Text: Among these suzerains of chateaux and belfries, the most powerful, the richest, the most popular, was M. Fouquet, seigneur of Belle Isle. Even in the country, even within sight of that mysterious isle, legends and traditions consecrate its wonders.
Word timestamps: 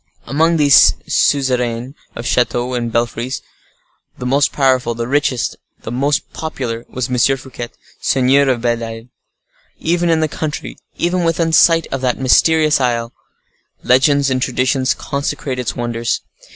Among 0.25 0.57
these 0.57 0.95
suzerains 1.07 1.93
of 2.15 2.25
chateaux 2.25 2.73
and 2.73 2.91
belfries, 2.91 3.43
the 4.17 4.25
most 4.25 4.51
powerful, 4.51 4.95
the 4.95 5.07
richest, 5.07 5.57
the 5.83 5.91
most 5.91 6.33
popular, 6.33 6.87
was 6.89 7.07
M. 7.07 7.37
Fouquet, 7.37 7.69
seigneur 8.01 8.49
of 8.49 8.61
Belle 8.61 8.83
Isle. 8.83 9.09
Even 9.77 10.09
in 10.09 10.19
the 10.19 10.27
country, 10.27 10.75
even 10.97 11.23
within 11.23 11.53
sight 11.53 11.85
of 11.91 12.01
that 12.01 12.17
mysterious 12.17 12.81
isle, 12.81 13.13
legends 13.83 14.31
and 14.31 14.41
traditions 14.41 14.95
consecrate 14.95 15.59
its 15.59 15.75
wonders. 15.75 16.21